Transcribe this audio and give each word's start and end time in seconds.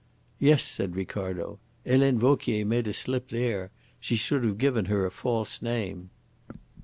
"Yes," 0.39 0.63
said 0.63 0.95
Ricardo. 0.95 1.59
"Helene 1.85 2.17
Vauquier 2.17 2.65
made 2.65 2.87
a 2.87 2.91
slip 2.91 3.27
there. 3.27 3.69
She 3.99 4.15
should 4.15 4.43
have 4.43 4.57
given 4.57 4.85
her 4.85 5.05
a 5.05 5.11
false 5.11 5.61
name." 5.61 6.09